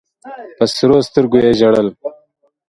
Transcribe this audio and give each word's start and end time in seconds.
په 0.57 0.65
سرو 0.75 0.97
سترګو 1.07 1.37
یې 1.43 1.51
ژړل. 1.59 1.87